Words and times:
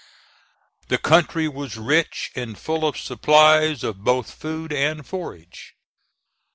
The 0.87 0.97
country 0.97 1.47
was 1.47 1.77
rich 1.77 2.31
and 2.35 2.57
full 2.57 2.87
of 2.87 2.97
supplies 2.97 3.83
of 3.83 4.03
both 4.03 4.33
food 4.33 4.73
and 4.73 5.05
forage. 5.05 5.75